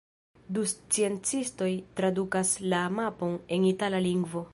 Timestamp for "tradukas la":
1.99-2.81